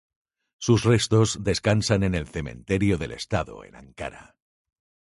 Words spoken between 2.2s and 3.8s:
Cementerio del Estado en